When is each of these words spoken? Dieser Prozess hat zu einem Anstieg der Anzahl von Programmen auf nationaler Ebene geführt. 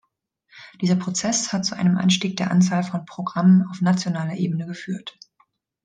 Dieser 0.81 0.95
Prozess 0.95 1.53
hat 1.53 1.63
zu 1.63 1.75
einem 1.75 1.95
Anstieg 1.95 2.35
der 2.37 2.49
Anzahl 2.49 2.81
von 2.83 3.05
Programmen 3.05 3.67
auf 3.69 3.81
nationaler 3.81 4.33
Ebene 4.33 4.65
geführt. 4.65 5.15